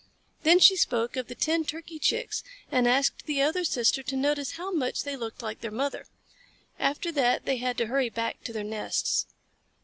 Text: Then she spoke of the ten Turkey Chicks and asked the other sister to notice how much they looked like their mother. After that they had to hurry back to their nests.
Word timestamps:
Then 0.41 0.57
she 0.57 0.75
spoke 0.77 1.15
of 1.15 1.27
the 1.27 1.35
ten 1.35 1.63
Turkey 1.63 1.99
Chicks 1.99 2.41
and 2.71 2.87
asked 2.87 3.27
the 3.27 3.39
other 3.43 3.63
sister 3.63 4.01
to 4.01 4.15
notice 4.15 4.53
how 4.53 4.71
much 4.71 5.03
they 5.03 5.15
looked 5.15 5.43
like 5.43 5.61
their 5.61 5.69
mother. 5.69 6.07
After 6.79 7.11
that 7.11 7.45
they 7.45 7.57
had 7.57 7.77
to 7.77 7.85
hurry 7.85 8.09
back 8.09 8.43
to 8.45 8.51
their 8.51 8.63
nests. 8.63 9.27